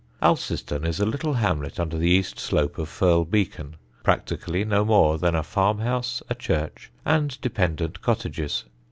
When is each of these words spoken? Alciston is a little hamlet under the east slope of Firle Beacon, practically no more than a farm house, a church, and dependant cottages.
Alciston 0.19 0.83
is 0.83 0.99
a 0.99 1.05
little 1.05 1.33
hamlet 1.33 1.79
under 1.79 1.95
the 1.95 2.09
east 2.09 2.39
slope 2.39 2.79
of 2.79 2.89
Firle 2.89 3.23
Beacon, 3.23 3.75
practically 4.03 4.65
no 4.65 4.83
more 4.83 5.19
than 5.19 5.35
a 5.35 5.43
farm 5.43 5.77
house, 5.77 6.23
a 6.27 6.33
church, 6.33 6.89
and 7.05 7.39
dependant 7.39 8.01
cottages. 8.01 8.63